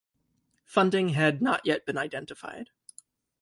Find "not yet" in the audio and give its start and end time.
1.43-1.85